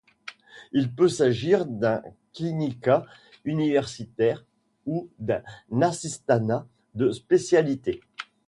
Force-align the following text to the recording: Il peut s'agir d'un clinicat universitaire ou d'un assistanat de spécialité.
Il 0.71 0.91
peut 0.91 1.09
s'agir 1.09 1.67
d'un 1.67 2.01
clinicat 2.33 3.05
universitaire 3.45 4.43
ou 4.87 5.11
d'un 5.19 5.43
assistanat 5.79 6.65
de 6.95 7.11
spécialité. 7.11 8.01